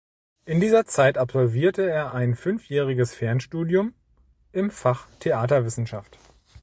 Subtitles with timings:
[0.45, 3.93] In dieser Zeit absolvierte er ein fünfjähriges Fernstudium
[4.51, 6.17] im Fach Theaterwissenschaft.